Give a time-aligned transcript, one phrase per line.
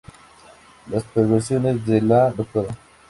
[0.89, 2.63] Las perversiones de la Dra.